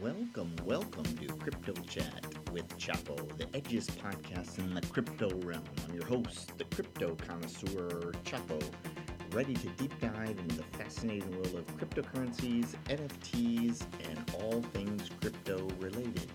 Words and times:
Welcome, 0.00 0.54
welcome 0.64 1.02
to 1.02 1.26
Crypto 1.34 1.72
Chat 1.82 2.24
with 2.52 2.68
Chapo, 2.78 3.16
the 3.36 3.46
edgiest 3.46 3.90
podcast 3.96 4.58
in 4.58 4.72
the 4.72 4.80
crypto 4.82 5.28
realm. 5.40 5.64
I'm 5.84 5.92
your 5.92 6.04
host, 6.04 6.56
the 6.56 6.62
crypto 6.66 7.16
connoisseur 7.16 8.12
Chapo, 8.24 8.62
ready 9.32 9.54
to 9.54 9.68
deep 9.70 9.92
dive 10.00 10.38
into 10.38 10.54
the 10.54 10.62
fascinating 10.78 11.32
world 11.32 11.52
of 11.56 11.66
cryptocurrencies, 11.78 12.76
NFTs, 12.84 13.82
and 14.08 14.34
all 14.40 14.62
things 14.72 15.10
crypto 15.20 15.66
related. 15.80 16.30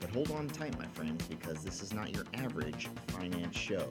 But 0.00 0.08
hold 0.08 0.30
on 0.30 0.48
tight, 0.48 0.78
my 0.78 0.86
friends, 0.86 1.26
because 1.26 1.62
this 1.62 1.82
is 1.82 1.92
not 1.92 2.14
your 2.14 2.24
average 2.32 2.88
finance 3.08 3.54
show. 3.54 3.90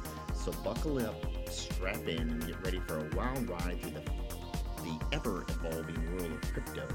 So 0.43 0.51
buckle 0.63 0.97
up, 1.05 1.23
strap 1.51 2.07
in, 2.07 2.17
and 2.17 2.47
get 2.47 2.59
ready 2.65 2.81
for 2.87 2.97
a 2.97 3.15
wild 3.15 3.47
ride 3.47 3.79
through 3.79 3.91
the, 3.91 4.01
the 4.81 4.99
ever 5.11 5.45
evolving 5.47 6.17
world 6.17 6.31
of 6.31 6.41
crypto. 6.51 6.87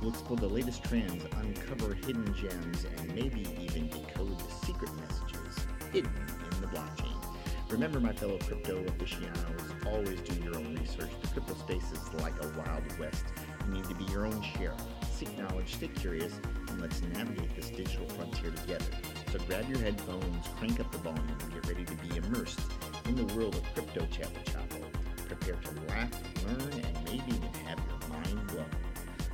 We'll 0.00 0.10
explore 0.10 0.36
the 0.36 0.48
latest 0.48 0.84
trends, 0.84 1.24
uncover 1.40 1.94
hidden 1.94 2.32
gems, 2.34 2.84
and 2.84 3.12
maybe 3.12 3.48
even 3.60 3.88
decode 3.88 4.38
the 4.38 4.66
secret 4.66 4.90
messages 4.94 5.66
hidden 5.92 6.12
in 6.52 6.60
the 6.60 6.68
blockchain. 6.68 7.20
Remember, 7.68 7.98
my 7.98 8.12
fellow 8.12 8.38
crypto 8.38 8.84
aficionados, 8.84 9.74
always 9.86 10.20
do 10.20 10.40
your 10.44 10.54
own 10.56 10.76
research. 10.76 11.10
The 11.20 11.28
crypto 11.28 11.54
space 11.54 11.90
is 11.90 12.14
like 12.20 12.34
a 12.44 12.48
wild 12.56 12.98
west. 13.00 13.24
You 13.66 13.72
need 13.72 13.84
to 13.86 13.94
be 13.96 14.04
your 14.04 14.26
own 14.26 14.40
sheriff. 14.56 14.80
Seek 15.12 15.36
knowledge, 15.36 15.74
stay 15.74 15.88
curious, 15.88 16.32
and 16.68 16.80
let's 16.80 17.02
navigate 17.02 17.56
this 17.56 17.70
digital 17.70 18.08
frontier 18.10 18.52
together. 18.52 18.86
So 19.34 19.40
grab 19.48 19.68
your 19.68 19.80
headphones, 19.80 20.46
crank 20.58 20.78
up 20.78 20.92
the 20.92 20.98
volume, 20.98 21.26
and 21.40 21.52
get 21.52 21.66
ready 21.66 21.84
to 21.84 21.94
be 21.96 22.16
immersed 22.18 22.60
in 23.06 23.16
the 23.16 23.34
world 23.34 23.56
of 23.56 23.64
crypto 23.74 24.06
chat 24.06 24.30
with. 24.32 25.26
Prepare 25.26 25.56
to 25.56 25.70
laugh, 25.88 26.10
learn, 26.46 26.72
and 26.72 27.04
maybe 27.04 27.24
even 27.26 27.42
have 27.66 27.80
your 27.88 28.10
mind 28.10 28.46
blown. 28.46 28.70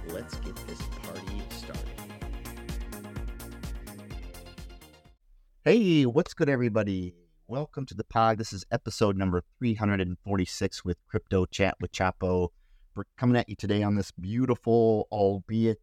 Let's 0.08 0.36
get 0.36 0.56
this 0.66 0.80
party 1.02 1.42
started. 1.50 1.84
Hey, 5.66 6.06
what's 6.06 6.32
good, 6.32 6.48
everybody? 6.48 7.12
Welcome 7.46 7.84
to 7.84 7.94
the 7.94 8.04
pod. 8.04 8.38
This 8.38 8.54
is 8.54 8.64
episode 8.72 9.18
number 9.18 9.42
346 9.58 10.82
with 10.82 10.96
Crypto 11.08 11.44
Chat 11.44 11.74
with 11.78 11.92
Chapo. 11.92 12.48
We're 12.94 13.04
coming 13.18 13.36
at 13.36 13.50
you 13.50 13.54
today 13.54 13.82
on 13.82 13.96
this 13.96 14.12
beautiful, 14.12 15.08
albeit 15.12 15.78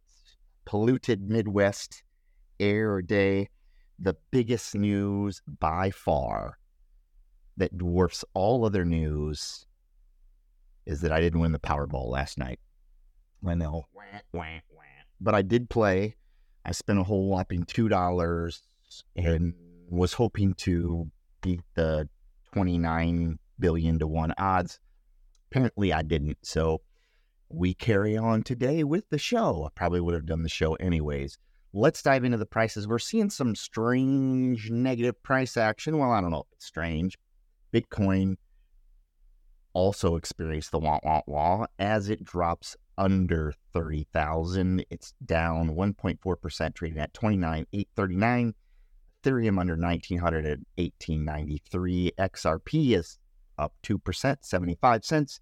polluted 0.66 1.22
Midwest 1.22 2.02
air 2.60 3.04
day. 3.04 3.50
The 4.00 4.16
biggest 4.32 4.76
news 4.76 5.42
by 5.48 5.90
far 5.90 6.60
that 7.58 7.78
dwarfs 7.78 8.24
all 8.34 8.64
other 8.66 8.86
news 8.86 9.66
is 10.86 11.02
that 11.02 11.12
I 11.12 11.20
didn't 11.20 11.40
win 11.40 11.52
the 11.52 11.60
Powerball 11.60 12.10
last 12.10 12.38
night. 12.38 12.60
I 13.46 13.56
know. 13.56 13.88
But 15.20 15.36
I 15.36 15.42
did 15.42 15.70
play. 15.70 16.16
I 16.64 16.72
spent 16.72 17.00
a 17.00 17.04
whole 17.04 17.28
whopping 17.28 17.66
$2 17.66 18.62
and 19.16 19.54
was 19.90 20.14
hoping 20.14 20.54
to 20.56 21.10
beat 21.42 21.62
the 21.76 22.08
29 22.54 23.40
billion 23.60 24.00
to 24.00 24.08
1 24.08 24.34
odds. 24.38 24.80
Apparently 25.50 25.92
I 25.92 26.04
didn't. 26.04 26.38
So 26.44 26.82
we 27.50 27.74
carry 27.74 28.16
on 28.18 28.44
today 28.44 28.84
with 28.84 29.10
the 29.10 29.18
show. 29.18 29.66
I 29.66 29.70
probably 29.74 30.02
would 30.02 30.14
have 30.14 30.26
done 30.26 30.44
the 30.44 30.50
show 30.50 30.76
anyways. 30.76 31.38
Let's 31.74 32.02
dive 32.02 32.24
into 32.24 32.38
the 32.38 32.46
prices. 32.46 32.88
We're 32.88 33.00
seeing 33.00 33.30
some 33.30 33.56
strange 33.56 34.72
negative 34.72 35.22
price 35.22 35.58
action. 35.58 35.98
Well, 35.98 36.12
I 36.12 36.22
don't 36.22 36.32
know 36.32 36.46
if 36.48 36.54
it's 36.54 36.66
strange. 36.66 37.18
Bitcoin 37.74 38.38
also 39.74 40.16
experienced 40.16 40.72
the 40.72 40.80
wah 40.80 41.00
wah 41.04 41.22
wah 41.28 41.66
as 41.78 42.10
it 42.10 42.24
drops 42.24 42.76
under 42.98 43.54
30,000. 43.74 44.84
It's 44.90 45.14
down 45.24 45.76
1.4%, 45.76 46.74
trading 46.74 47.00
at 47.00 47.14
29,839. 47.14 48.56
Ethereum 49.24 49.60
under 49.60 49.76
1900 49.76 50.46
at 50.46 50.60
1893. 50.76 52.14
XRP 52.18 52.98
is 52.98 53.20
up 53.58 53.74
2%, 53.84 54.38
75 54.42 55.06
cents. 55.06 55.40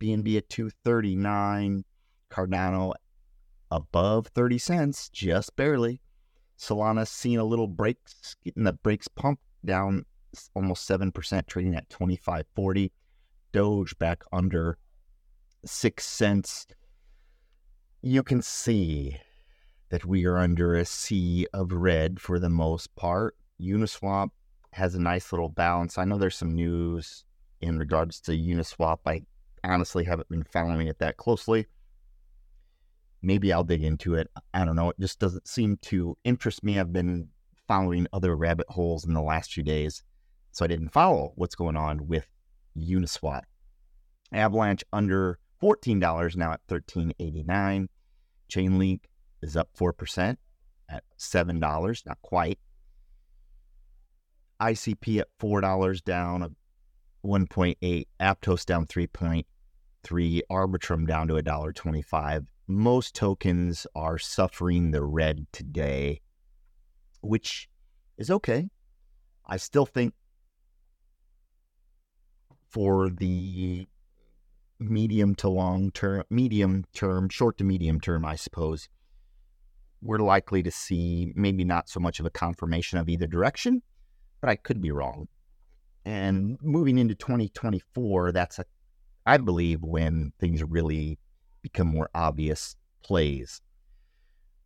BNB 0.00 0.38
at 0.38 0.48
239. 0.48 1.84
Cardano 2.30 2.94
above 3.70 4.28
30 4.28 4.58
cents, 4.58 5.08
just 5.08 5.56
barely. 5.56 6.00
Solana 6.58 7.06
seeing 7.06 7.38
a 7.38 7.44
little 7.44 7.66
breaks, 7.66 8.36
getting 8.44 8.64
the 8.64 8.72
brakes 8.72 9.08
pumped 9.08 9.42
down 9.64 10.04
almost 10.54 10.88
7%, 10.88 11.46
trading 11.46 11.74
at 11.74 11.88
25.40. 11.88 12.90
Doge 13.52 13.98
back 13.98 14.22
under 14.32 14.78
6 15.64 16.04
cents. 16.04 16.66
You 18.02 18.22
can 18.22 18.42
see 18.42 19.18
that 19.88 20.04
we 20.04 20.26
are 20.26 20.38
under 20.38 20.74
a 20.74 20.84
sea 20.84 21.46
of 21.52 21.72
red 21.72 22.20
for 22.20 22.38
the 22.38 22.50
most 22.50 22.94
part. 22.96 23.36
Uniswap 23.60 24.30
has 24.72 24.94
a 24.94 25.00
nice 25.00 25.32
little 25.32 25.48
balance. 25.48 25.96
I 25.96 26.04
know 26.04 26.18
there's 26.18 26.36
some 26.36 26.54
news 26.54 27.24
in 27.60 27.78
regards 27.78 28.20
to 28.22 28.32
Uniswap. 28.32 28.98
I 29.06 29.22
honestly 29.64 30.04
haven't 30.04 30.28
been 30.28 30.44
following 30.44 30.86
it 30.86 30.98
that 30.98 31.16
closely. 31.16 31.66
Maybe 33.22 33.52
I'll 33.52 33.64
dig 33.64 33.82
into 33.82 34.14
it. 34.14 34.30
I 34.54 34.64
don't 34.64 34.76
know. 34.76 34.90
It 34.90 35.00
just 35.00 35.18
doesn't 35.18 35.48
seem 35.48 35.78
to 35.82 36.16
interest 36.24 36.62
me. 36.62 36.78
I've 36.78 36.92
been 36.92 37.28
following 37.66 38.06
other 38.12 38.36
rabbit 38.36 38.66
holes 38.68 39.04
in 39.04 39.14
the 39.14 39.22
last 39.22 39.52
few 39.52 39.62
days, 39.62 40.02
so 40.52 40.64
I 40.64 40.68
didn't 40.68 40.90
follow 40.90 41.32
what's 41.34 41.54
going 41.54 41.76
on 41.76 42.06
with 42.06 42.28
Uniswap. 42.76 43.42
Avalanche 44.32 44.84
under 44.92 45.38
$14 45.62 46.36
now 46.36 46.52
at 46.52 46.66
$13.89. 46.68 47.88
Chainlink 48.50 49.00
is 49.42 49.56
up 49.56 49.70
4% 49.76 50.36
at 50.88 51.04
$7, 51.18 52.06
not 52.06 52.18
quite. 52.22 52.58
ICP 54.60 55.20
at 55.20 55.28
$4 55.40 56.04
down 56.04 56.56
1.8, 57.24 58.06
Aptos 58.20 58.64
down 58.64 58.86
3.3, 58.86 60.40
Arbitrum 60.50 61.06
down 61.06 61.28
to 61.28 61.34
$1.25. 61.34 62.46
Most 62.68 63.14
tokens 63.14 63.86
are 63.94 64.18
suffering 64.18 64.90
the 64.90 65.04
red 65.04 65.46
today, 65.52 66.20
which 67.20 67.68
is 68.18 68.30
okay. 68.30 68.68
I 69.46 69.56
still 69.56 69.86
think 69.86 70.14
for 72.68 73.08
the 73.08 73.86
medium 74.80 75.34
to 75.36 75.48
long 75.48 75.90
term, 75.92 76.24
medium 76.28 76.84
term, 76.92 77.28
short 77.28 77.56
to 77.58 77.64
medium 77.64 78.00
term, 78.00 78.24
I 78.24 78.34
suppose, 78.34 78.88
we're 80.02 80.18
likely 80.18 80.62
to 80.62 80.70
see 80.70 81.32
maybe 81.34 81.64
not 81.64 81.88
so 81.88 82.00
much 82.00 82.20
of 82.20 82.26
a 82.26 82.30
confirmation 82.30 82.98
of 82.98 83.08
either 83.08 83.26
direction, 83.26 83.82
but 84.40 84.50
I 84.50 84.56
could 84.56 84.80
be 84.80 84.90
wrong. 84.90 85.28
And 86.04 86.58
moving 86.62 86.98
into 86.98 87.14
2024, 87.14 88.32
that's 88.32 88.58
a, 88.58 88.64
I 89.24 89.38
believe, 89.38 89.82
when 89.82 90.32
things 90.38 90.62
really 90.62 91.18
become 91.66 91.88
more 91.88 92.08
obvious 92.14 92.76
plays. 93.02 93.60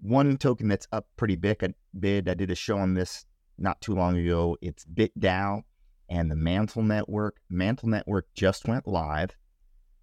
One 0.00 0.36
token 0.36 0.68
that's 0.68 0.86
up 0.92 1.06
pretty 1.16 1.36
big, 1.36 1.74
bid. 1.98 2.28
I 2.28 2.34
did 2.34 2.50
a 2.50 2.54
show 2.54 2.76
on 2.76 2.92
this 2.92 3.24
not 3.56 3.80
too 3.80 3.94
long 3.94 4.18
ago. 4.18 4.58
It's 4.60 4.84
BitDAO 4.84 5.62
and 6.10 6.30
the 6.30 6.36
Mantle 6.36 6.82
Network. 6.82 7.36
Mantle 7.48 7.88
Network 7.88 8.26
just 8.34 8.68
went 8.68 8.86
live 8.86 9.30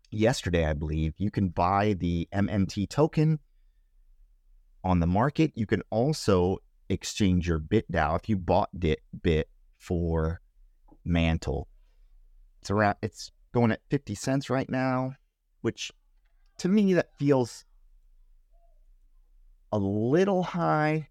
yesterday, 0.10 0.66
I 0.66 0.74
believe. 0.74 1.14
You 1.18 1.30
can 1.30 1.50
buy 1.50 1.94
the 1.94 2.28
MMT 2.34 2.90
token 2.90 3.40
on 4.84 5.00
the 5.00 5.08
market. 5.08 5.52
You 5.54 5.68
can 5.68 5.84
also 5.92 6.58
exchange 6.90 7.48
your 7.48 7.60
BitDAO 7.60 8.16
if 8.16 8.28
you 8.28 8.38
bought 8.38 8.70
Bit 8.80 9.02
Bit 9.22 9.50
for 9.78 10.42
Mantle. 11.06 11.68
It's 12.62 12.72
around. 12.72 12.96
It's 13.04 13.32
going 13.54 13.72
at 13.72 13.82
fifty 13.88 14.16
cents 14.16 14.50
right 14.50 14.70
now, 14.70 15.14
which 15.62 15.92
to 16.58 16.68
me 16.70 16.94
that 16.94 17.16
feels 17.18 17.66
a 19.72 19.78
little 19.78 20.44
high, 20.44 21.10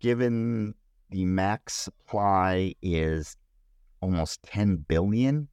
given 0.00 0.74
the 1.10 1.24
max 1.24 1.74
supply 1.74 2.74
is 2.82 3.36
almost 4.00 4.42
ten 4.42 4.76
billion. 4.76 5.48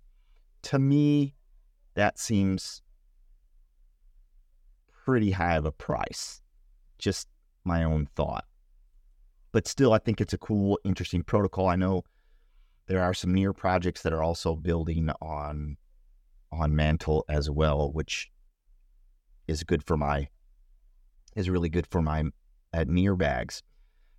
To 0.64 0.80
me, 0.80 1.36
that 1.96 2.18
seems 2.20 2.82
pretty 5.06 5.32
high 5.32 5.56
of 5.56 5.66
a 5.66 5.72
price. 5.72 6.42
Just 6.98 7.28
my 7.66 7.84
own 7.84 8.08
thought. 8.16 8.46
but 9.52 9.68
still, 9.68 9.94
I 9.94 9.98
think 10.00 10.22
it's 10.22 10.34
a 10.34 10.38
cool, 10.38 10.80
interesting 10.84 11.24
protocol. 11.24 11.68
I 11.68 11.76
know 11.76 12.04
there 12.88 13.02
are 13.02 13.14
some 13.14 13.34
near 13.34 13.54
projects 13.54 14.02
that 14.04 14.14
are 14.14 14.24
also 14.24 14.56
building 14.56 15.10
on 15.22 15.78
on 16.52 16.76
Mantle 16.76 17.26
as 17.30 17.50
well, 17.50 17.92
which 17.92 18.30
is 19.50 19.64
good 19.64 19.84
for 19.84 19.98
my 19.98 20.28
is 21.36 21.50
really 21.50 21.70
good 21.70 21.88
for 21.88 22.02
my 22.02 22.24
at 22.74 22.88
near 22.88 23.16
bags. 23.16 23.64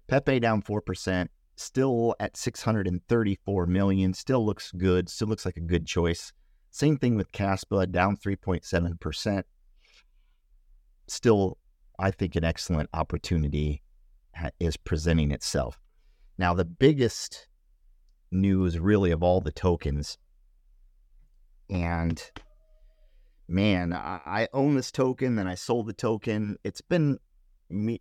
Pepe 0.08 0.40
down 0.40 0.60
four 0.60 0.80
percent, 0.80 1.30
still 1.56 2.14
at 2.18 2.36
six 2.36 2.62
hundred 2.62 2.86
and 2.86 3.00
thirty 3.08 3.38
four 3.44 3.66
million. 3.66 4.12
Still 4.12 4.44
looks 4.44 4.72
good. 4.72 5.08
Still 5.08 5.28
looks 5.28 5.46
like 5.46 5.56
a 5.56 5.60
good 5.60 5.86
choice. 5.86 6.32
Same 6.70 6.96
thing 6.96 7.16
with 7.16 7.32
Kaspa, 7.32 7.90
down 7.90 8.16
three 8.16 8.36
point 8.36 8.64
seven 8.64 8.96
percent. 8.98 9.46
Still, 11.06 11.58
I 11.98 12.10
think 12.10 12.36
an 12.36 12.44
excellent 12.44 12.88
opportunity 12.94 13.82
is 14.58 14.76
presenting 14.76 15.32
itself. 15.32 15.78
Now, 16.38 16.54
the 16.54 16.64
biggest 16.64 17.48
news 18.30 18.78
really 18.78 19.10
of 19.10 19.22
all 19.22 19.40
the 19.40 19.52
tokens, 19.52 20.16
and 21.68 22.22
man, 23.50 23.92
I, 23.92 24.20
I 24.24 24.48
own 24.52 24.76
this 24.76 24.92
token, 24.92 25.34
then 25.34 25.48
I 25.48 25.56
sold 25.56 25.86
the 25.86 25.92
token. 25.92 26.56
It's 26.62 26.80
been 26.80 27.18
me, 27.68 28.00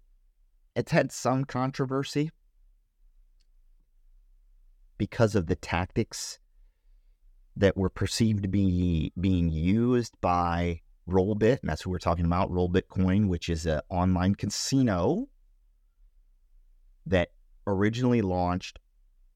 it's 0.76 0.92
had 0.92 1.12
some 1.12 1.44
controversy 1.44 2.32
because 4.98 5.36
of 5.36 5.48
the 5.48 5.56
tactics 5.56 6.40
that 7.58 7.76
were 7.76 7.90
perceived 7.90 8.44
to 8.44 8.50
be 8.50 9.12
being 9.20 9.50
used 9.50 10.14
by 10.22 10.82
Rollbit, 11.10 11.62
and 11.62 11.70
that's 11.70 11.86
what 11.86 11.92
we're 11.92 12.00
talking 12.00 12.26
about, 12.26 12.52
Rollbit 12.52 12.88
Coin, 12.88 13.28
which 13.28 13.50
is 13.50 13.66
an 13.66 13.82
online 13.90 14.36
casino 14.36 15.28
that 17.08 17.30
originally 17.66 18.22
launched 18.22 18.80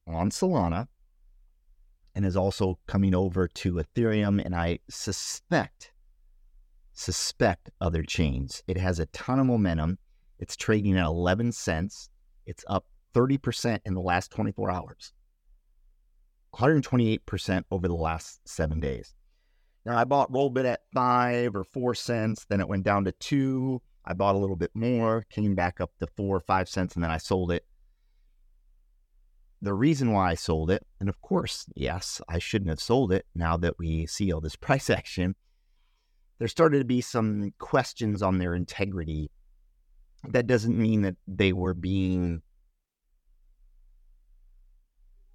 on 0.08 0.30
Solana 0.30 0.88
and 2.14 2.26
is 2.26 2.38
also 2.38 2.78
coming 2.86 3.16
over 3.16 3.48
to 3.48 3.76
Ethereum 3.76 4.44
and 4.44 4.56
I 4.56 4.80
suspect 4.90 5.93
suspect 6.94 7.70
other 7.82 8.04
chains. 8.04 8.64
It 8.68 8.78
has 8.78 9.00
a 9.00 9.06
ton 9.08 9.40
of 9.40 9.46
momentum. 9.46 9.98
It's 10.40 10.56
trading 10.56 10.98
at 10.98 11.06
11 11.06 11.52
cents. 11.52 12.10
It's 12.46 12.64
up 12.68 12.86
30% 13.14 13.80
in 13.86 13.94
the 13.94 14.02
last 14.02 14.32
24 14.32 14.72
hours. 14.72 15.14
128% 16.56 17.64
over 17.72 17.88
the 17.88 17.96
last 17.96 18.48
7 18.48 18.80
days. 18.80 19.16
Now 19.86 19.98
I 19.98 20.04
bought 20.04 20.32
Rollbit 20.32 20.66
at 20.66 20.82
5 20.94 21.56
or 21.56 21.64
4 21.64 21.96
cents, 21.96 22.46
then 22.48 22.60
it 22.60 22.68
went 22.68 22.84
down 22.84 23.06
to 23.06 23.12
2. 23.12 23.82
I 24.06 24.14
bought 24.14 24.36
a 24.36 24.38
little 24.38 24.56
bit 24.56 24.72
more, 24.74 25.26
came 25.30 25.56
back 25.56 25.82
up 25.82 25.92
to 26.00 26.08
4 26.16 26.38
or 26.38 26.40
5 26.40 26.70
cents 26.70 26.96
and 26.96 27.04
then 27.04 27.12
I 27.12 27.18
sold 27.18 27.52
it 27.52 27.66
the 29.64 29.74
reason 29.74 30.12
why 30.12 30.32
I 30.32 30.36
sold 30.36 30.70
it, 30.70 30.86
and 31.00 31.08
of 31.08 31.22
course, 31.22 31.66
yes, 31.74 32.22
I 32.28 32.38
shouldn't 32.38 32.70
have 32.70 32.82
sold 32.82 33.14
it 33.14 33.26
now 33.34 33.56
that 33.58 33.80
we 33.80 34.06
see 34.06 34.32
all 34.32 34.42
this 34.42 34.56
price 34.68 34.90
action, 34.90 35.36
there 36.44 36.50
started 36.50 36.80
to 36.80 36.84
be 36.84 37.00
some 37.00 37.54
questions 37.58 38.22
on 38.22 38.38
their 38.38 38.54
integrity. 38.54 39.32
That 40.28 40.46
doesn't 40.46 40.78
mean 40.78 41.04
that 41.04 41.16
they 41.26 41.54
were 41.54 41.74
being 41.74 42.42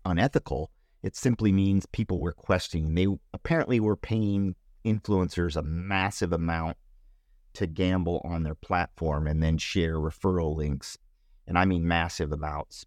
unethical. 0.04 0.70
It 1.02 1.16
simply 1.16 1.50
means 1.50 1.86
people 1.86 2.20
were 2.20 2.34
questioning. 2.34 2.94
They 2.94 3.06
apparently 3.32 3.80
were 3.80 3.96
paying 3.96 4.54
influencers 4.84 5.56
a 5.56 5.62
massive 5.62 6.34
amount 6.34 6.76
to 7.54 7.66
gamble 7.66 8.20
on 8.22 8.42
their 8.42 8.54
platform 8.54 9.26
and 9.26 9.42
then 9.42 9.56
share 9.56 9.94
referral 9.94 10.56
links. 10.56 10.98
And 11.46 11.56
I 11.58 11.64
mean 11.64 11.88
massive 11.88 12.32
amounts 12.32 12.84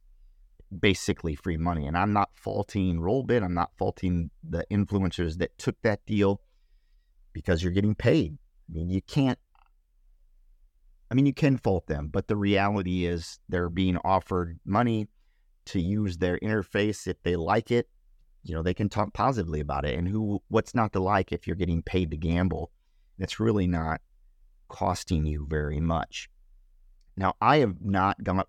basically 0.79 1.33
free 1.33 1.57
money. 1.57 1.88
And 1.88 1.97
I'm 1.97 2.13
not 2.13 2.29
faulting 2.35 3.00
Rollbit. 3.00 3.44
I'm 3.44 3.56
not 3.56 3.71
faulting 3.79 4.29
the 4.47 4.63
influencers 4.69 5.39
that 5.39 5.57
took 5.57 5.81
that 5.81 6.06
deal 6.06 6.39
because 7.33 7.63
you're 7.63 7.72
getting 7.72 7.95
paid. 7.95 8.38
I 8.69 8.74
mean, 8.74 8.89
you 8.89 9.01
can't, 9.01 9.39
I 11.10 11.13
mean, 11.13 11.25
you 11.25 11.33
can 11.33 11.57
fault 11.57 11.88
them, 11.88 12.07
but 12.07 12.28
the 12.28 12.38
reality 12.38 13.06
is 13.06 13.39
they're 13.50 13.69
being 13.69 13.98
offered 13.98 14.60
money 14.66 15.07
to 15.66 15.80
use 15.80 16.18
their 16.18 16.39
interface 16.39 17.07
if 17.07 17.22
they 17.24 17.36
like 17.36 17.72
it. 17.72 17.89
You 18.44 18.56
know, 18.56 18.63
they 18.63 18.74
can 18.74 18.89
talk 18.89 19.13
positively 19.13 19.60
about 19.60 19.86
it. 19.86 19.98
And 19.98 20.07
who, 20.07 20.42
what's 20.48 20.74
not 20.74 20.94
to 20.94 21.00
like 21.00 21.31
if 21.31 21.45
you're 21.45 21.56
getting 21.56 21.83
paid 21.83 22.12
to 22.12 22.18
gamble? 22.18 22.72
It's 23.19 23.39
really 23.39 23.68
not 23.68 24.01
costing 24.68 25.25
you 25.25 25.45
very 25.50 25.80
much. 25.80 26.30
Now, 27.18 27.36
I 27.42 27.57
have 27.57 27.81
not 27.81 28.24
gone 28.24 28.44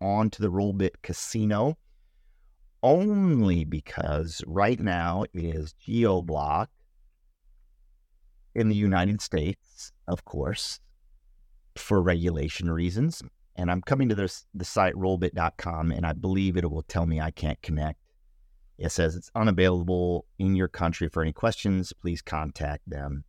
onto 0.00 0.42
the 0.42 0.50
Rollbit 0.50 1.02
Casino 1.02 1.78
only 2.82 3.64
because 3.64 4.42
right 4.46 4.80
now 4.80 5.22
it 5.22 5.30
is 5.32 5.74
geo-blocked 5.74 6.72
in 8.54 8.68
the 8.68 8.74
United 8.74 9.20
States, 9.20 9.92
of 10.08 10.24
course, 10.24 10.80
for 11.76 12.02
regulation 12.02 12.70
reasons. 12.70 13.22
And 13.56 13.70
I'm 13.70 13.82
coming 13.82 14.08
to 14.08 14.14
this, 14.14 14.46
the 14.54 14.64
site 14.64 14.94
rollbit.com, 14.94 15.92
and 15.92 16.06
I 16.06 16.12
believe 16.12 16.56
it 16.56 16.70
will 16.70 16.82
tell 16.82 17.06
me 17.06 17.20
I 17.20 17.30
can't 17.30 17.60
connect. 17.62 17.98
It 18.78 18.90
says 18.90 19.14
it's 19.14 19.30
unavailable 19.34 20.24
in 20.38 20.56
your 20.56 20.68
country 20.68 21.08
for 21.08 21.22
any 21.22 21.32
questions. 21.32 21.92
Please 21.92 22.22
contact 22.22 22.88
them. 22.88 23.24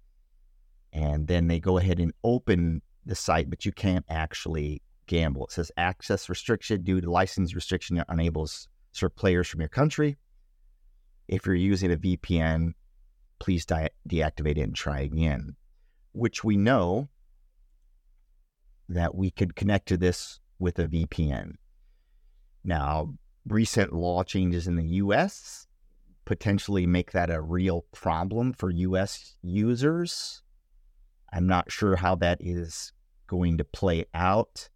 And 0.94 1.27
then 1.27 1.47
they 1.47 1.59
go 1.59 1.77
ahead 1.77 2.00
and 2.00 2.13
open 2.23 2.81
the 3.06 3.15
site, 3.15 3.50
but 3.50 3.65
you 3.65 3.71
can't 3.71 4.06
actually 4.09 4.81
gamble. 5.07 5.45
It 5.45 5.51
says 5.51 5.71
access 5.75 6.29
restriction 6.29 6.83
due 6.83 7.01
to 7.01 7.12
license 7.12 7.53
restriction 7.53 7.97
that 7.97 8.07
enables 8.09 8.69
certain 8.94 9.15
players 9.18 9.47
from 9.47 9.59
your 9.59 9.69
country. 9.69 10.18
If 11.27 11.45
you're 11.45 11.56
using 11.56 11.91
a 11.91 11.97
VPN, 11.97 12.73
please 13.41 13.65
de- 13.65 13.89
deactivate 14.07 14.57
it 14.57 14.61
and 14.61 14.75
try 14.75 15.01
again. 15.01 15.55
Which 16.13 16.43
we 16.43 16.55
know 16.55 17.09
that 18.88 19.15
we 19.15 19.31
could 19.31 19.55
connect 19.55 19.88
to 19.88 19.97
this 19.97 20.39
with 20.59 20.79
a 20.79 20.88
VPN. 20.88 21.53
Now, 22.63 23.15
recent 23.47 23.91
law 23.91 24.23
changes 24.23 24.67
in 24.67 24.75
the 24.75 24.88
US 24.88 25.67
potentially 26.25 26.85
make 26.85 27.11
that 27.11 27.29
a 27.29 27.41
real 27.41 27.85
problem 27.91 28.53
for 28.53 28.69
US 28.69 29.35
users. 29.41 30.44
I'm 31.33 31.47
not 31.47 31.71
sure 31.71 31.95
how 31.95 32.15
that 32.15 32.37
is 32.39 32.94
going 33.27 33.57
to 33.57 33.63
play 33.63 34.05
out 34.13 34.69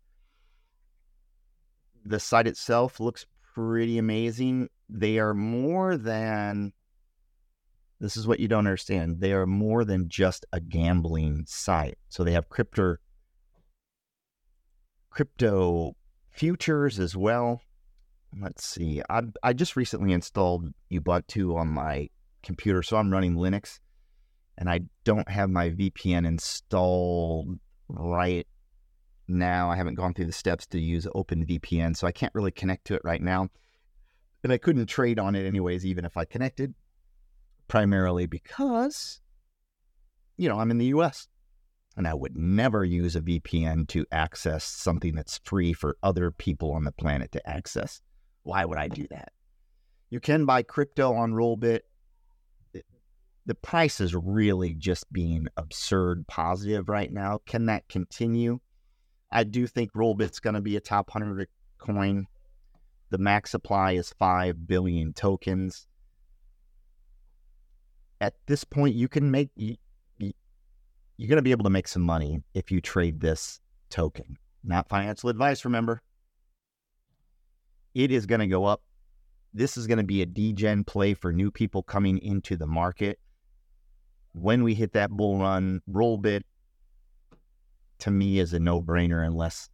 the 2.06 2.20
site 2.20 2.48
itself 2.48 3.00
looks 3.00 3.26
pretty 3.54 3.98
amazing. 3.98 4.70
They 4.88 5.18
are 5.18 5.34
more 5.34 5.98
than 5.98 6.74
this 8.00 8.18
is 8.18 8.28
what 8.28 8.40
you 8.40 8.48
don't 8.48 8.68
understand. 8.68 9.22
They 9.22 9.34
are 9.34 9.46
more 9.46 9.86
than 9.86 10.10
just 10.10 10.46
a 10.52 10.60
gambling 10.60 11.46
site. 11.48 11.98
So 12.10 12.24
they 12.24 12.34
have 12.34 12.50
crypto 12.50 12.98
crypto 15.10 15.96
futures 16.32 17.00
as 17.00 17.16
well. 17.16 17.62
Let's 18.38 18.66
see. 18.66 19.02
I 19.10 19.22
I 19.42 19.54
just 19.54 19.76
recently 19.78 20.12
installed 20.12 20.74
Ubuntu 20.92 21.56
on 21.56 21.70
my 21.70 22.10
computer, 22.44 22.84
so 22.84 22.98
I'm 22.98 23.12
running 23.12 23.36
Linux, 23.36 23.80
and 24.58 24.70
I 24.70 24.82
don't 25.06 25.30
have 25.30 25.50
my 25.50 25.70
VPN 25.70 26.28
installed 26.28 27.58
right 27.88 28.46
now. 29.28 29.72
I 29.72 29.78
haven't 29.78 29.96
gone 29.96 30.14
through 30.14 30.26
the 30.26 30.34
steps 30.34 30.68
to 30.68 30.80
use 30.80 31.08
OpenVPN, 31.16 31.96
so 31.96 32.08
I 32.08 32.12
can't 32.12 32.36
really 32.36 32.52
connect 32.52 32.86
to 32.88 32.96
it 32.96 33.02
right 33.06 33.22
now. 33.22 33.48
And 34.44 34.52
I 34.52 34.58
couldn't 34.58 34.86
trade 34.88 35.18
on 35.18 35.36
it 35.36 35.46
anyways, 35.46 35.86
even 35.86 36.06
if 36.06 36.18
I 36.18 36.26
connected, 36.26 36.76
primarily 37.68 38.26
because, 38.26 39.22
you 40.38 40.50
know, 40.50 40.60
I'm 40.60 40.72
in 40.72 40.78
the 40.78 40.88
US 40.88 41.28
and 41.98 42.08
I 42.08 42.14
would 42.14 42.38
never 42.38 42.84
use 42.84 43.16
a 43.16 43.22
VPN 43.22 43.88
to 43.90 44.06
access 44.12 44.64
something 44.64 45.16
that's 45.16 45.40
free 45.44 45.74
for 45.74 45.98
other 46.04 46.32
people 46.32 46.74
on 46.74 46.84
the 46.84 46.92
planet 46.92 47.32
to 47.34 47.50
access. 47.50 48.02
Why 48.44 48.66
would 48.66 48.78
I 48.78 48.88
do 48.88 49.08
that? 49.12 49.32
You 50.10 50.20
can 50.20 50.46
buy 50.46 50.64
crypto 50.64 51.14
on 51.14 51.34
Rollbit. 51.34 51.82
The 53.48 53.56
price 53.56 54.02
is 54.02 54.16
really 54.16 54.74
just 54.74 55.12
being 55.12 55.48
absurd 55.56 56.28
positive 56.28 56.90
right 56.90 57.12
now. 57.12 57.40
Can 57.46 57.68
that 57.68 57.88
continue? 57.88 58.60
I 59.32 59.44
do 59.44 59.68
think 59.68 59.94
Rollbit's 59.94 60.40
going 60.40 60.56
to 60.56 60.62
be 60.62 60.76
a 60.78 60.82
top 60.82 61.14
100 61.14 61.48
coin. 61.78 62.26
The 63.12 63.18
max 63.18 63.52
supply 63.52 63.94
is 63.94 64.14
5 64.18 64.68
billion 64.68 65.14
tokens. 65.14 65.88
At 68.22 68.36
this 68.46 68.64
point, 68.64 68.96
you 68.96 69.08
can 69.08 69.30
make, 69.30 69.50
you, 69.56 69.76
you, 70.18 70.32
you're 71.18 71.30
going 71.30 71.38
to 71.38 71.44
be 71.44 71.52
able 71.52 71.66
to 71.66 71.70
make 71.70 71.88
some 71.88 72.02
money 72.02 72.42
if 72.54 72.72
you 72.72 72.82
trade 72.82 73.20
this 73.20 73.60
token. 73.90 74.38
Not 74.64 74.90
financial 74.90 75.30
advice, 75.30 75.66
remember. 75.66 76.02
It 77.94 78.12
is 78.12 78.26
going 78.26 78.40
to 78.40 78.48
go 78.48 78.66
up. 78.66 78.82
This 79.54 79.78
is 79.78 79.88
going 79.88 80.00
to 80.00 80.04
be 80.04 80.22
a 80.22 80.26
degen 80.26 80.84
play 80.84 81.14
for 81.14 81.32
new 81.32 81.50
people 81.52 81.82
coming 81.82 82.18
into 82.18 82.58
the 82.58 82.68
market. 82.68 83.20
When 84.34 84.64
we 84.64 84.74
hit 84.74 84.94
that 84.94 85.12
bull 85.12 85.40
run, 85.40 85.82
Rollbit 85.90 86.42
to 88.00 88.12
me 88.12 88.40
is 88.40 88.54
a 88.54 88.60
no 88.60 88.82
brainer 88.82 89.26
unless 89.26 89.70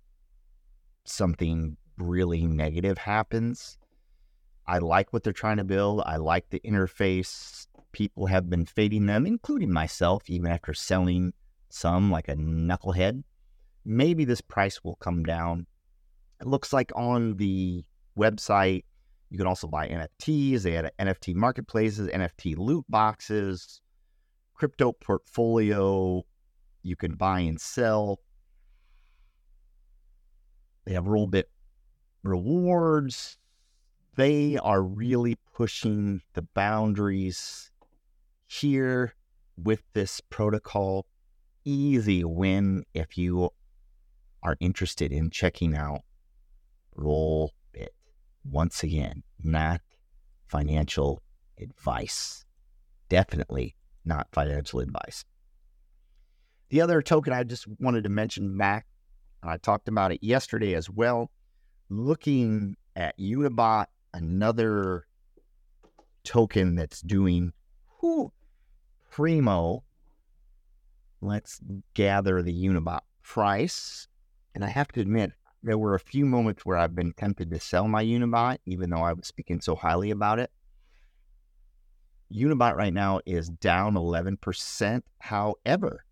something 1.05 1.77
really 1.97 2.45
negative 2.45 2.97
happens. 2.97 3.77
I 4.67 4.77
like 4.77 5.11
what 5.11 5.23
they're 5.23 5.33
trying 5.33 5.57
to 5.57 5.63
build. 5.63 6.03
I 6.05 6.17
like 6.17 6.49
the 6.49 6.59
interface. 6.59 7.65
People 7.91 8.27
have 8.27 8.49
been 8.49 8.65
fading 8.65 9.05
them, 9.05 9.25
including 9.25 9.71
myself, 9.71 10.29
even 10.29 10.51
after 10.51 10.73
selling 10.73 11.33
some 11.69 12.11
like 12.11 12.27
a 12.27 12.35
knucklehead. 12.35 13.23
Maybe 13.85 14.25
this 14.25 14.41
price 14.41 14.83
will 14.83 14.95
come 14.95 15.23
down. 15.23 15.65
It 16.39 16.47
looks 16.47 16.71
like 16.73 16.91
on 16.95 17.37
the 17.37 17.83
website, 18.17 18.83
you 19.29 19.37
can 19.37 19.47
also 19.47 19.67
buy 19.67 19.87
NFTs. 19.87 20.63
They 20.63 20.73
had 20.73 20.91
NFT 20.99 21.35
marketplaces, 21.35 22.07
NFT 22.09 22.57
loot 22.57 22.85
boxes, 22.89 23.81
crypto 24.53 24.91
portfolio. 24.91 26.23
You 26.83 26.95
can 26.95 27.15
buy 27.15 27.39
and 27.39 27.59
sell. 27.59 28.19
They 30.85 30.93
have 30.93 31.05
Rollbit 31.05 31.45
rewards. 32.23 33.37
They 34.15 34.57
are 34.57 34.81
really 34.81 35.37
pushing 35.55 36.21
the 36.33 36.41
boundaries 36.41 37.70
here 38.51 39.15
with 39.55 39.81
this 39.93 40.21
protocol. 40.29 41.05
Easy 41.63 42.23
win 42.23 42.83
if 42.93 43.17
you 43.17 43.49
are 44.43 44.57
interested 44.59 45.11
in 45.11 45.29
checking 45.29 45.75
out 45.75 46.01
Rollbit. 46.97 47.89
Once 48.43 48.83
again, 48.83 49.23
not 49.41 49.81
financial 50.47 51.21
advice. 51.59 52.43
Definitely 53.07 53.75
not 54.03 54.27
financial 54.31 54.79
advice. 54.79 55.23
The 56.69 56.81
other 56.81 57.01
token 57.01 57.33
I 57.33 57.43
just 57.43 57.67
wanted 57.79 58.03
to 58.03 58.09
mention, 58.09 58.57
Mac, 58.57 58.85
I 59.43 59.57
talked 59.57 59.87
about 59.87 60.11
it 60.11 60.23
yesterday 60.23 60.75
as 60.75 60.89
well. 60.89 61.31
Looking 61.89 62.75
at 62.95 63.17
Unibot, 63.17 63.85
another 64.13 65.05
token 66.23 66.75
that's 66.75 67.01
doing 67.01 67.53
whew, 68.01 68.31
primo. 69.11 69.83
Let's 71.21 71.61
gather 71.93 72.41
the 72.41 72.65
Unibot 72.65 73.01
price. 73.21 74.07
And 74.55 74.65
I 74.65 74.69
have 74.69 74.87
to 74.93 75.01
admit, 75.01 75.33
there 75.61 75.77
were 75.77 75.93
a 75.93 75.99
few 75.99 76.25
moments 76.25 76.65
where 76.65 76.77
I've 76.77 76.95
been 76.95 77.13
tempted 77.13 77.51
to 77.51 77.59
sell 77.59 77.87
my 77.87 78.03
Unibot, 78.03 78.57
even 78.65 78.89
though 78.89 79.03
I 79.03 79.13
was 79.13 79.27
speaking 79.27 79.61
so 79.61 79.75
highly 79.75 80.09
about 80.09 80.39
it. 80.39 80.49
Unibot 82.33 82.75
right 82.75 82.93
now 82.93 83.19
is 83.25 83.49
down 83.49 83.93
11%. 83.93 85.03
However, 85.19 86.05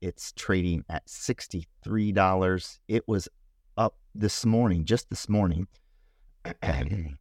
it's 0.00 0.32
trading 0.32 0.84
at 0.88 1.06
$63. 1.06 2.78
It 2.86 3.08
was 3.08 3.28
up 3.76 3.96
this 4.14 4.46
morning, 4.46 4.84
just 4.84 5.10
this 5.10 5.28
morning. 5.28 5.66
it 6.44 7.16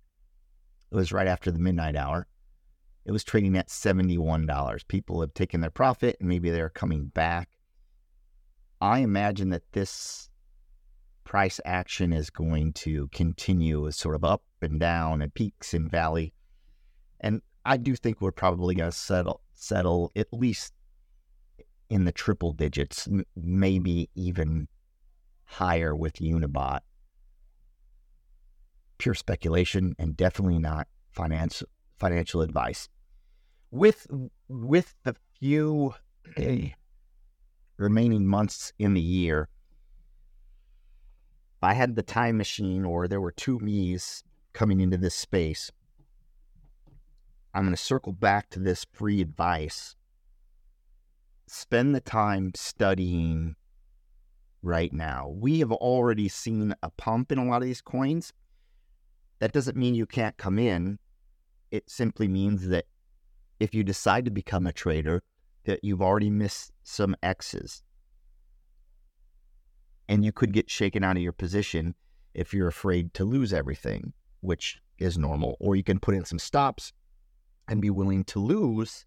was 0.91 1.11
right 1.11 1.27
after 1.27 1.49
the 1.49 1.59
midnight 1.59 1.95
hour. 1.95 2.27
It 3.07 3.13
was 3.13 3.23
trading 3.23 3.55
at 3.55 3.69
$71. 3.69 4.87
People 4.89 5.21
have 5.21 5.33
taken 5.33 5.61
their 5.61 5.71
profit 5.71 6.17
and 6.19 6.27
maybe 6.27 6.49
they're 6.49 6.67
coming 6.67 7.05
back. 7.05 7.57
I 8.81 8.99
imagine 8.99 9.49
that 9.51 9.71
this 9.71 10.29
price 11.23 11.61
action 11.63 12.11
is 12.11 12.29
going 12.29 12.73
to 12.73 13.07
continue 13.13 13.87
as 13.87 13.95
sort 13.95 14.15
of 14.15 14.25
up 14.25 14.43
and 14.61 14.77
down 14.77 15.21
and 15.21 15.33
peaks 15.33 15.73
and 15.73 15.89
valley. 15.89 16.33
And 17.21 17.41
I 17.65 17.77
do 17.77 17.95
think 17.95 18.19
we're 18.19 18.31
probably 18.33 18.75
going 18.75 18.91
to 18.91 18.97
settle 18.97 19.39
settle 19.53 20.11
at 20.15 20.27
least 20.33 20.73
in 21.89 22.03
the 22.03 22.11
triple 22.11 22.51
digits, 22.51 23.07
m- 23.07 23.25
maybe 23.37 24.09
even 24.15 24.67
higher 25.45 25.95
with 25.95 26.15
Unibot. 26.15 26.81
Pure 28.97 29.15
speculation 29.15 29.95
and 29.97 30.17
definitely 30.17 30.59
not 30.59 30.89
financial 31.09 31.69
financial 31.97 32.41
advice. 32.41 32.89
With 33.71 34.07
with 34.47 34.95
the 35.03 35.15
few 35.39 35.93
remaining 37.77 38.25
months 38.25 38.73
in 38.79 38.93
the 38.93 39.01
year, 39.01 39.49
if 41.57 41.63
I 41.63 41.73
had 41.73 41.95
the 41.95 42.03
time 42.03 42.37
machine 42.37 42.85
or 42.85 43.07
there 43.07 43.19
were 43.19 43.31
two 43.31 43.59
me's 43.59 44.23
coming 44.53 44.79
into 44.79 44.97
this 44.97 45.15
space, 45.15 45.71
I'm 47.53 47.63
going 47.63 47.75
to 47.75 47.81
circle 47.81 48.13
back 48.13 48.49
to 48.51 48.59
this 48.59 48.85
free 48.93 49.19
advice. 49.21 49.95
Spend 51.47 51.95
the 51.95 52.01
time 52.01 52.51
studying 52.55 53.55
right 54.61 54.93
now. 54.93 55.29
We 55.29 55.59
have 55.59 55.71
already 55.71 56.29
seen 56.29 56.75
a 56.83 56.89
pump 56.91 57.31
in 57.31 57.37
a 57.37 57.45
lot 57.45 57.61
of 57.61 57.67
these 57.67 57.81
coins. 57.81 58.33
That 59.39 59.53
doesn't 59.53 59.77
mean 59.77 59.95
you 59.95 60.05
can't 60.05 60.37
come 60.37 60.59
in. 60.59 60.99
It 61.71 61.89
simply 61.89 62.27
means 62.27 62.67
that 62.67 62.85
if 63.59 63.73
you 63.73 63.83
decide 63.83 64.25
to 64.25 64.31
become 64.31 64.67
a 64.67 64.73
trader, 64.73 65.23
that 65.65 65.83
you've 65.83 66.01
already 66.01 66.29
missed 66.29 66.71
some 66.83 67.15
X's. 67.21 67.83
And 70.07 70.23
you 70.23 70.31
could 70.31 70.53
get 70.53 70.69
shaken 70.69 71.03
out 71.03 71.17
of 71.17 71.23
your 71.23 71.33
position 71.33 71.95
if 72.33 72.53
you're 72.53 72.67
afraid 72.67 73.13
to 73.15 73.25
lose 73.25 73.51
everything, 73.51 74.13
which 74.41 74.79
is 74.97 75.17
normal. 75.17 75.57
Or 75.59 75.75
you 75.75 75.83
can 75.83 75.99
put 75.99 76.15
in 76.15 76.23
some 76.23 76.39
stops 76.39 76.93
and 77.67 77.81
be 77.81 77.89
willing 77.89 78.23
to 78.25 78.39
lose 78.39 79.05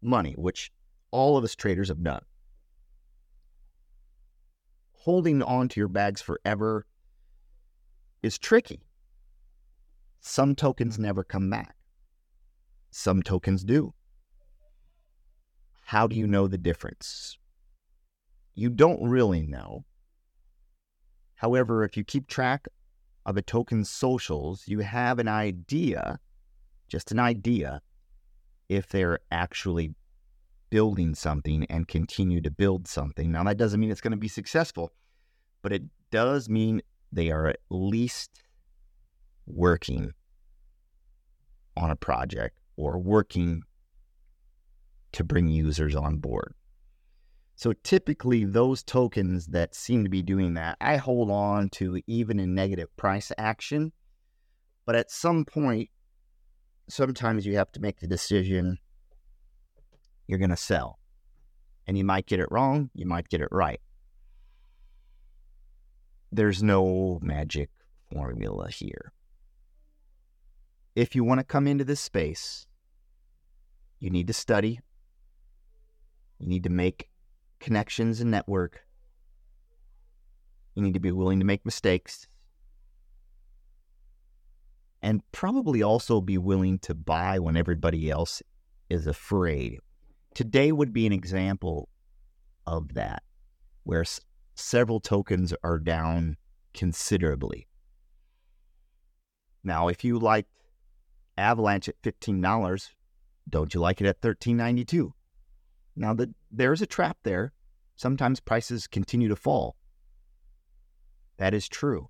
money, 0.00 0.34
which 0.38 0.72
all 1.10 1.36
of 1.36 1.44
us 1.44 1.54
traders 1.54 1.88
have 1.88 2.02
done. 2.02 2.22
Holding 4.92 5.42
on 5.42 5.68
to 5.68 5.80
your 5.80 5.88
bags 5.88 6.22
forever 6.22 6.86
is 8.22 8.38
tricky. 8.38 8.80
Some 10.20 10.54
tokens 10.54 10.98
never 10.98 11.22
come 11.22 11.50
back, 11.50 11.76
some 12.94 13.22
tokens 13.22 13.64
do. 13.64 13.92
How 15.84 16.06
do 16.06 16.16
you 16.16 16.26
know 16.26 16.48
the 16.48 16.58
difference? 16.58 17.38
You 18.54 18.70
don't 18.70 19.02
really 19.02 19.42
know. 19.42 19.84
However, 21.34 21.84
if 21.84 21.96
you 21.96 22.04
keep 22.04 22.26
track 22.26 22.66
of 23.26 23.36
a 23.36 23.42
token's 23.42 23.90
socials, 23.90 24.64
you 24.66 24.80
have 24.80 25.18
an 25.18 25.28
idea 25.28 26.20
just 26.88 27.10
an 27.10 27.18
idea, 27.18 27.80
if 28.68 28.88
they're 28.88 29.18
actually 29.30 29.94
building 30.70 31.14
something 31.14 31.66
and 31.68 31.88
continue 31.88 32.40
to 32.40 32.50
build 32.50 32.88
something. 32.88 33.30
Now, 33.30 33.44
that 33.44 33.56
doesn't 33.56 33.80
mean 33.80 33.90
it's 33.90 34.00
going 34.00 34.12
to 34.12 34.16
be 34.16 34.28
successful, 34.28 34.92
but 35.62 35.72
it 35.72 35.82
does 36.10 36.48
mean 36.48 36.82
they 37.12 37.30
are 37.30 37.46
at 37.46 37.58
least 37.70 38.42
working 39.46 40.12
on 41.76 41.90
a 41.90 41.96
project 41.96 42.56
or 42.76 42.98
working 42.98 43.62
to 45.12 45.24
bring 45.24 45.48
users 45.48 45.94
on 45.94 46.16
board. 46.16 46.54
So 47.56 47.72
typically, 47.84 48.44
those 48.44 48.82
tokens 48.82 49.46
that 49.48 49.74
seem 49.74 50.02
to 50.04 50.10
be 50.10 50.22
doing 50.22 50.54
that, 50.54 50.76
I 50.80 50.96
hold 50.96 51.30
on 51.30 51.68
to 51.70 52.00
even 52.06 52.40
in 52.40 52.54
negative 52.54 52.94
price 52.96 53.30
action. 53.38 53.92
But 54.86 54.96
at 54.96 55.10
some 55.10 55.44
point, 55.44 55.88
sometimes 56.88 57.46
you 57.46 57.56
have 57.56 57.70
to 57.72 57.80
make 57.80 58.00
the 58.00 58.08
decision 58.08 58.78
you're 60.26 60.38
going 60.38 60.50
to 60.50 60.56
sell. 60.56 60.98
And 61.86 61.96
you 61.96 62.04
might 62.04 62.26
get 62.26 62.40
it 62.40 62.48
wrong, 62.50 62.90
you 62.94 63.06
might 63.06 63.28
get 63.28 63.40
it 63.40 63.48
right. 63.50 63.80
There's 66.32 66.62
no 66.62 67.20
magic 67.22 67.70
formula 68.10 68.70
here. 68.70 69.12
If 70.94 71.16
you 71.16 71.24
want 71.24 71.40
to 71.40 71.44
come 71.44 71.66
into 71.66 71.84
this 71.84 72.00
space, 72.00 72.66
you 73.98 74.10
need 74.10 74.28
to 74.28 74.32
study, 74.32 74.80
you 76.38 76.46
need 76.46 76.62
to 76.64 76.70
make 76.70 77.08
connections 77.58 78.20
and 78.20 78.30
network, 78.30 78.86
you 80.74 80.82
need 80.82 80.94
to 80.94 81.00
be 81.00 81.10
willing 81.10 81.40
to 81.40 81.44
make 81.44 81.64
mistakes, 81.64 82.28
and 85.02 85.20
probably 85.32 85.82
also 85.82 86.20
be 86.20 86.38
willing 86.38 86.78
to 86.80 86.94
buy 86.94 87.38
when 87.40 87.56
everybody 87.56 88.08
else 88.08 88.40
is 88.88 89.06
afraid. 89.06 89.80
Today 90.34 90.70
would 90.70 90.92
be 90.92 91.06
an 91.06 91.12
example 91.12 91.88
of 92.66 92.94
that, 92.94 93.22
where 93.82 94.02
s- 94.02 94.20
several 94.54 95.00
tokens 95.00 95.52
are 95.64 95.78
down 95.78 96.36
considerably. 96.72 97.66
Now, 99.64 99.88
if 99.88 100.04
you 100.04 100.18
liked 100.18 100.50
Avalanche 101.36 101.88
at 101.88 102.00
$15, 102.02 102.90
don't 103.48 103.74
you 103.74 103.80
like 103.80 104.00
it 104.00 104.06
at 104.06 104.20
$13.92? 104.20 105.12
Now, 105.96 106.14
the, 106.14 106.34
there's 106.50 106.82
a 106.82 106.86
trap 106.86 107.18
there. 107.22 107.52
Sometimes 107.96 108.40
prices 108.40 108.86
continue 108.86 109.28
to 109.28 109.36
fall. 109.36 109.76
That 111.36 111.54
is 111.54 111.68
true. 111.68 112.08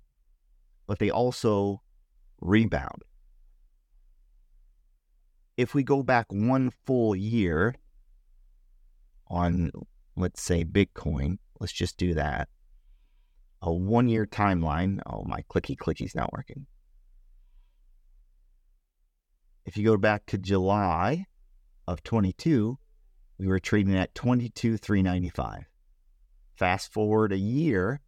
But 0.87 0.99
they 0.99 1.09
also 1.09 1.81
rebound. 2.41 3.03
If 5.57 5.73
we 5.73 5.83
go 5.83 6.03
back 6.03 6.25
one 6.29 6.71
full 6.85 7.15
year 7.15 7.75
on, 9.27 9.71
let's 10.15 10.41
say, 10.41 10.63
Bitcoin, 10.65 11.37
let's 11.59 11.73
just 11.73 11.97
do 11.97 12.13
that. 12.13 12.49
a 13.61 13.71
one 13.73 14.07
year 14.07 14.25
timeline. 14.25 14.99
Oh, 15.05 15.23
my 15.25 15.41
clicky 15.49 15.75
clicky's 15.75 16.15
not 16.15 16.31
working. 16.33 16.67
If 19.65 19.77
you 19.77 19.83
go 19.83 19.97
back 19.97 20.27
to 20.27 20.37
July 20.37 21.25
of 21.87 22.03
22, 22.03 22.77
we 23.39 23.47
were 23.47 23.59
trading 23.59 23.95
at 23.95 24.13
22,395. 24.13 25.65
Fast 26.55 26.93
forward 26.93 27.33
a 27.33 27.37
year, 27.37 27.99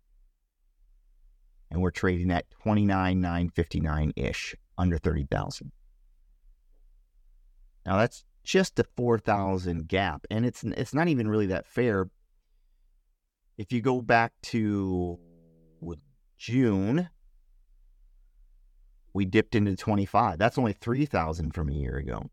and 1.70 1.82
we're 1.82 1.92
trading 1.92 2.32
at 2.32 2.50
29,959 2.52 4.14
ish, 4.16 4.56
under 4.78 4.98
30,000. 4.98 5.72
Now 7.86 7.98
that's 7.98 8.24
just 8.44 8.80
a 8.80 8.86
4,000 8.96 9.88
gap, 9.88 10.26
and 10.30 10.46
it's 10.46 10.64
it's 10.64 10.94
not 10.94 11.08
even 11.08 11.28
really 11.28 11.48
that 11.48 11.68
fair. 11.68 12.10
If 13.58 13.72
you 13.72 13.82
go 13.82 14.02
back 14.02 14.34
to 14.44 15.20
June, 16.38 17.10
we 19.18 19.26
dipped 19.26 19.56
into 19.56 19.76
25. 19.76 20.38
That's 20.38 20.60
only 20.60 20.74
3,000 20.74 21.52
from 21.52 21.70
a 21.70 21.74
year 21.74 21.98
ago. 21.98 22.30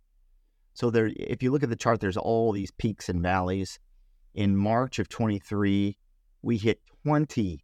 So 0.75 0.91
there, 0.91 1.11
if 1.17 1.43
you 1.43 1.51
look 1.51 1.63
at 1.63 1.71
the 1.71 1.77
chart, 1.77 1.99
there's 1.99 2.19
all 2.19 2.53
these 2.53 2.71
peaks 2.73 3.09
and 3.09 3.23
valleys. 3.23 3.79
In 4.35 4.55
March 4.55 4.99
of 4.99 5.09
23, 5.09 5.97
we 6.43 6.57
hit 6.59 6.83
20K. 7.07 7.61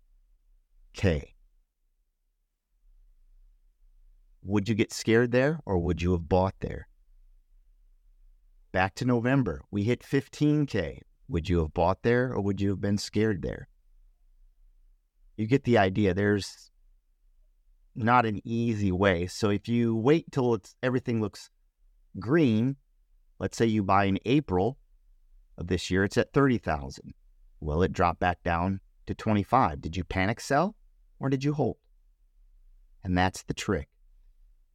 Would 4.43 4.71
you 4.71 4.75
get 4.75 4.91
scared 4.91 5.33
there 5.33 5.61
or 5.67 5.79
would 5.79 6.01
you 6.01 6.13
have 6.13 6.27
bought 6.27 6.55
there? 6.61 6.89
Back 8.73 8.95
to 8.95 9.05
November, 9.05 9.61
we 9.71 9.83
hit 9.83 10.01
15K. 10.01 11.01
Would 11.29 11.47
you 11.47 11.59
have 11.59 11.75
bought 11.75 12.05
there 12.05 12.33
or 12.33 12.41
would 12.41 12.63
you 12.63 12.71
have 12.71 12.81
been 12.81 12.97
scared 12.97 13.43
there? 13.43 13.69
You 15.37 15.47
get 15.47 15.65
the 15.65 15.77
idea. 15.77 16.15
There's 16.15 16.70
not 17.95 18.27
an 18.27 18.41
easy 18.45 18.93
way. 18.93 19.27
So 19.27 19.51
if 19.51 19.69
you 19.69 19.95
wait 19.95 20.31
till 20.33 20.55
it's 20.55 20.75
everything 20.83 21.21
looks 21.21 21.51
green, 22.19 22.77
let's 23.39 23.57
say 23.57 23.67
you 23.67 23.83
buy 23.83 24.05
in 24.05 24.19
April 24.25 24.79
of 25.59 25.67
this 25.67 25.91
year, 25.91 26.05
it's 26.05 26.17
at 26.17 26.33
30,000. 26.33 27.15
Will 27.61 27.83
it 27.83 27.93
drop 27.93 28.19
back 28.19 28.43
down 28.43 28.81
to 29.11 29.15
25. 29.15 29.81
Did 29.81 29.97
you 29.97 30.05
panic 30.05 30.41
sell 30.41 30.77
or 31.19 31.29
did 31.29 31.43
you 31.43 31.53
hold? 31.53 31.77
And 33.03 33.19
that's 33.19 33.43
the 33.43 33.55
trick. 33.55 33.89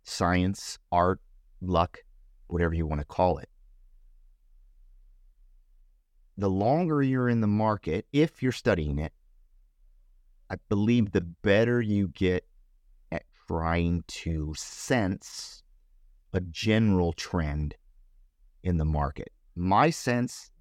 Science, 0.03 0.77
art, 0.91 1.21
luck, 1.61 1.99
whatever 2.47 2.73
you 2.73 2.85
want 2.85 2.99
to 2.99 3.05
call 3.05 3.37
it. 3.37 3.49
The 6.37 6.49
longer 6.49 7.01
you're 7.01 7.29
in 7.29 7.39
the 7.39 7.47
market, 7.47 8.07
if 8.11 8.43
you're 8.43 8.51
studying 8.51 8.99
it, 8.99 9.13
I 10.49 10.57
believe 10.67 11.11
the 11.11 11.21
better 11.21 11.81
you 11.81 12.09
get 12.09 12.45
trying 13.47 14.03
to 14.07 14.53
sense 14.55 15.63
a 16.33 16.41
general 16.41 17.13
trend 17.13 17.75
in 18.63 18.77
the 18.77 18.85
market. 18.85 19.31
My 19.55 19.89
sense 19.89 20.51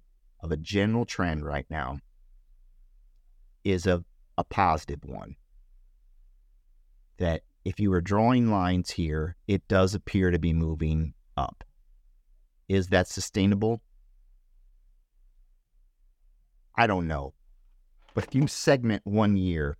of 0.41 0.51
a 0.51 0.57
general 0.57 1.05
trend 1.05 1.45
right 1.45 1.65
now 1.69 1.99
is 3.63 3.85
a, 3.85 4.03
a 4.37 4.43
positive 4.43 5.03
one. 5.03 5.35
That 7.17 7.41
if 7.65 7.79
you 7.79 7.89
were 7.89 8.01
drawing 8.01 8.51
lines 8.51 8.91
here, 8.91 9.35
it 9.47 9.67
does 9.67 9.95
appear 9.95 10.31
to 10.31 10.39
be 10.39 10.53
moving 10.53 11.13
up. 11.35 11.63
Is 12.69 12.87
that 12.87 13.07
sustainable? 13.07 13.81
I 16.77 16.87
don't 16.87 17.07
know. 17.07 17.33
But 18.13 18.25
if 18.25 18.35
you 18.35 18.47
segment 18.47 19.01
one 19.05 19.35
year, 19.35 19.77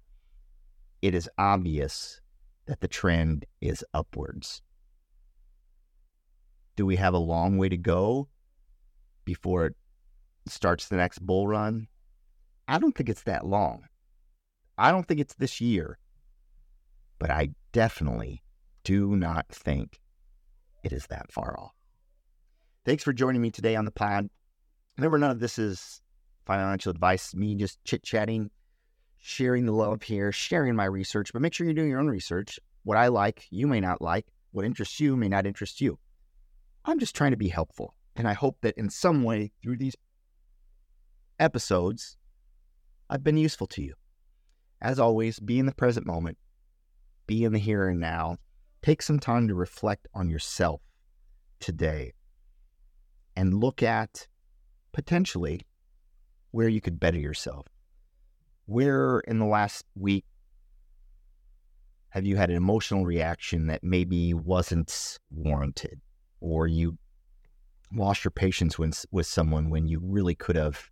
it 1.01 1.13
is 1.13 1.29
obvious 1.37 2.21
that 2.65 2.81
the 2.81 2.87
trend 2.87 3.45
is 3.61 3.83
upwards. 3.93 4.61
Do 6.75 6.85
we 6.85 6.95
have 6.97 7.13
a 7.13 7.19
long 7.19 7.57
way 7.57 7.69
to 7.69 7.77
go 7.77 8.27
before 9.23 9.67
it 9.67 9.75
starts 10.47 10.87
the 10.87 10.97
next 10.97 11.19
bull 11.19 11.47
run? 11.47 11.87
I 12.67 12.79
don't 12.79 12.95
think 12.95 13.09
it's 13.09 13.23
that 13.23 13.45
long. 13.45 13.83
I 14.77 14.91
don't 14.91 15.07
think 15.07 15.19
it's 15.19 15.35
this 15.35 15.61
year. 15.61 15.97
But 17.17 17.31
I 17.31 17.49
definitely 17.71 18.43
do 18.83 19.15
not 19.15 19.47
think 19.49 19.99
it 20.83 20.91
is 20.91 21.07
that 21.07 21.31
far 21.31 21.57
off. 21.59 21.71
Thanks 22.85 23.03
for 23.03 23.13
joining 23.13 23.41
me 23.41 23.51
today 23.51 23.75
on 23.75 23.85
the 23.85 23.91
pod. 23.91 24.29
Remember, 24.97 25.17
none 25.17 25.31
of 25.31 25.39
this 25.39 25.57
is 25.57 26.01
financial 26.45 26.91
advice, 26.91 27.33
me 27.33 27.55
just 27.55 27.83
chit 27.83 28.03
chatting, 28.03 28.51
sharing 29.27 29.65
the 29.65 29.71
love 29.71 30.03
here, 30.03 30.31
sharing 30.31 30.75
my 30.75 30.85
research, 30.85 31.33
but 31.33 31.41
make 31.41 31.51
sure 31.51 31.65
you're 31.65 31.73
doing 31.73 31.89
your 31.89 31.99
own 31.99 32.07
research. 32.07 32.59
What 32.83 32.95
I 32.95 33.07
like, 33.07 33.47
you 33.49 33.65
may 33.65 33.79
not 33.79 33.99
like. 33.99 34.27
What 34.51 34.65
interests 34.65 34.99
you 34.99 35.17
may 35.17 35.27
not 35.27 35.47
interest 35.47 35.81
you. 35.81 35.97
I'm 36.85 36.99
just 36.99 37.15
trying 37.15 37.31
to 37.31 37.37
be 37.37 37.47
helpful. 37.47 37.95
And 38.15 38.27
I 38.27 38.33
hope 38.33 38.57
that 38.61 38.77
in 38.77 38.87
some 38.87 39.23
way 39.23 39.51
through 39.63 39.77
these 39.77 39.95
episodes, 41.39 42.17
I've 43.09 43.23
been 43.23 43.35
useful 43.35 43.65
to 43.67 43.81
you. 43.81 43.95
As 44.79 44.99
always, 44.99 45.39
be 45.39 45.57
in 45.57 45.65
the 45.65 45.73
present 45.73 46.05
moment, 46.05 46.37
be 47.25 47.45
in 47.45 47.51
the 47.51 47.57
here 47.57 47.89
and 47.89 47.99
now. 47.99 48.37
Take 48.83 49.01
some 49.01 49.19
time 49.19 49.47
to 49.47 49.55
reflect 49.55 50.07
on 50.13 50.29
yourself 50.29 50.81
today 51.59 52.13
and 53.35 53.59
look 53.59 53.81
at 53.81 54.27
potentially 54.91 55.61
where 56.51 56.69
you 56.69 56.79
could 56.79 56.99
better 56.99 57.17
yourself. 57.17 57.65
Where 58.65 59.19
in 59.21 59.39
the 59.39 59.45
last 59.45 59.85
week 59.95 60.25
have 62.09 62.25
you 62.25 62.37
had 62.37 62.49
an 62.49 62.55
emotional 62.55 63.05
reaction 63.05 63.67
that 63.67 63.83
maybe 63.83 64.33
wasn't 64.33 65.19
warranted? 65.29 66.01
or 66.45 66.67
you 66.67 66.97
lost 67.91 68.23
your 68.23 68.31
patience 68.31 68.77
with, 68.77 69.05
with 69.11 69.25
someone 69.25 69.69
when 69.69 69.87
you 69.87 69.99
really 70.03 70.35
could 70.35 70.55
have 70.55 70.91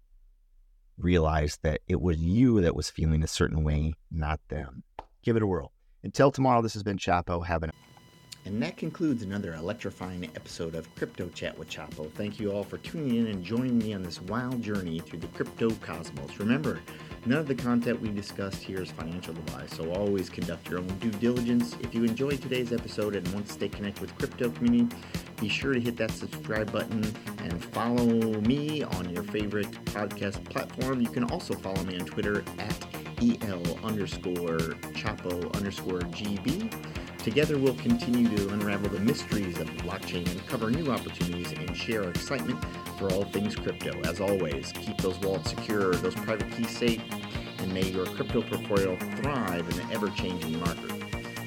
realized 0.97 1.59
that 1.61 1.81
it 1.87 2.01
was 2.01 2.17
you 2.17 2.59
that 2.61 2.75
was 2.75 2.89
feeling 2.89 3.23
a 3.23 3.27
certain 3.27 3.63
way, 3.63 3.93
not 4.11 4.39
them. 4.49 4.83
Give 5.21 5.35
it 5.35 5.43
a 5.43 5.47
whirl. 5.47 5.71
Until 6.03 6.31
tomorrow, 6.31 6.61
this 6.61 6.73
has 6.73 6.83
been 6.83 6.97
Chapo. 6.97 7.45
Have 7.45 7.63
an 7.63 7.71
and 8.45 8.61
that 8.61 8.77
concludes 8.77 9.23
another 9.23 9.53
electrifying 9.55 10.25
episode 10.35 10.75
of 10.75 10.93
Crypto 10.95 11.29
Chat 11.29 11.57
with 11.57 11.69
Chapo. 11.69 12.11
Thank 12.13 12.39
you 12.39 12.51
all 12.51 12.63
for 12.63 12.77
tuning 12.79 13.15
in 13.15 13.27
and 13.27 13.43
joining 13.43 13.77
me 13.77 13.93
on 13.93 14.03
this 14.03 14.21
wild 14.21 14.61
journey 14.61 14.99
through 14.99 15.19
the 15.19 15.27
crypto 15.27 15.71
cosmos. 15.81 16.39
Remember, 16.39 16.79
None 17.25 17.39
of 17.39 17.47
the 17.47 17.55
content 17.55 18.01
we 18.01 18.09
discussed 18.09 18.61
here 18.61 18.81
is 18.81 18.91
financial 18.91 19.33
advice, 19.33 19.73
so 19.77 19.93
always 19.93 20.29
conduct 20.29 20.67
your 20.67 20.79
own 20.79 20.87
due 20.99 21.09
diligence. 21.09 21.73
If 21.79 21.95
you 21.95 22.03
enjoyed 22.03 22.41
today's 22.41 22.73
episode 22.73 23.15
and 23.15 23.25
want 23.33 23.47
to 23.47 23.53
stay 23.53 23.69
connected 23.69 24.01
with 24.01 24.17
crypto 24.17 24.49
community, 24.49 24.93
be 25.39 25.47
sure 25.47 25.73
to 25.73 25.79
hit 25.79 25.95
that 25.97 26.11
subscribe 26.11 26.69
button 26.73 27.01
and 27.37 27.63
follow 27.63 28.41
me 28.41 28.83
on 28.83 29.09
your 29.09 29.23
favorite 29.23 29.71
podcast 29.85 30.43
platform. 30.49 30.99
You 30.99 31.07
can 31.07 31.23
also 31.31 31.53
follow 31.53 31.81
me 31.85 31.97
on 31.97 32.05
Twitter 32.05 32.43
at 32.59 32.85
EL 33.21 33.79
underscore 33.85 34.57
Chapo 34.91 35.55
underscore 35.55 35.99
GB. 35.99 36.69
Together, 37.23 37.57
we'll 37.57 37.73
continue 37.75 38.27
to 38.35 38.49
unravel 38.49 38.89
the 38.89 38.99
mysteries 38.99 39.57
of 39.57 39.67
blockchain 39.77 40.29
and 40.29 40.45
cover 40.45 40.69
new 40.69 40.91
opportunities 40.91 41.53
and 41.53 41.75
share 41.75 42.03
our 42.03 42.09
excitement 42.09 42.61
for 42.99 43.09
all 43.13 43.23
things 43.23 43.55
crypto. 43.55 43.97
As 44.01 44.19
always, 44.19 44.73
keep 44.73 44.97
those 44.97 45.17
wallets 45.21 45.51
secure, 45.51 45.93
those 45.95 46.15
private 46.15 46.51
keys 46.51 46.69
safe, 46.69 47.01
and 47.59 47.73
may 47.73 47.89
your 47.89 48.05
crypto 48.07 48.41
portfolio 48.41 48.97
thrive 49.21 49.69
in 49.69 49.87
the 49.87 49.93
ever 49.93 50.09
changing 50.09 50.59
market. 50.59 50.91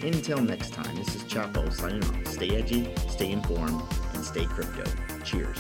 Until 0.03 0.39
next 0.39 0.73
time, 0.73 0.97
this 0.97 1.15
is 1.15 1.25
Chapo 1.25 1.71
signing 1.71 2.03
off. 2.05 2.27
Stay 2.27 2.57
edgy, 2.57 2.89
stay 3.11 3.31
informed, 3.31 3.83
and 4.15 4.25
stay 4.25 4.47
crypto. 4.47 4.85
Cheers. 5.25 5.59